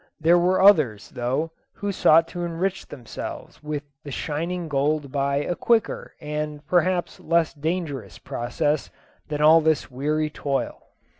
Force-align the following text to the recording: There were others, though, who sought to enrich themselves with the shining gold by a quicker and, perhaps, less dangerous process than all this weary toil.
There 0.19 0.39
were 0.39 0.59
others, 0.59 1.09
though, 1.09 1.51
who 1.75 1.91
sought 1.91 2.27
to 2.29 2.43
enrich 2.43 2.87
themselves 2.87 3.61
with 3.61 3.83
the 4.03 4.09
shining 4.09 4.67
gold 4.67 5.11
by 5.11 5.35
a 5.35 5.53
quicker 5.53 6.15
and, 6.19 6.65
perhaps, 6.65 7.19
less 7.19 7.53
dangerous 7.53 8.17
process 8.17 8.89
than 9.27 9.43
all 9.43 9.61
this 9.61 9.91
weary 9.91 10.31
toil. 10.31 10.81